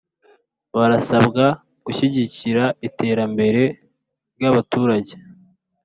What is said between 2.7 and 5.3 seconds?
iterambere ry’ abaturage